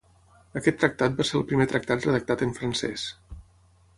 [0.59, 3.07] Aquest tractat va ser el primer tractat redactat en francès.